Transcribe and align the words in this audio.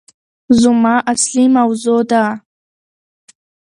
زما 0.61 0.95
اصلي 1.11 1.47
موضوع 1.47 2.01
ده 2.11 2.23